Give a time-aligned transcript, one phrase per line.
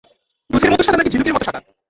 [0.49, 1.59] দুধের মতো সাদা নাকি, ঝিনুকের মতো সাদা?